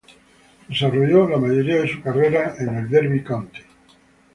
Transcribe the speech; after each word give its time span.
Desarrolló 0.67 1.29
la 1.29 1.37
mayoría 1.37 1.75
de 1.81 1.87
su 1.93 2.01
carrera 2.01 2.55
en 2.57 2.75
el 2.75 2.89
Derby 2.89 3.21
County. 3.21 3.61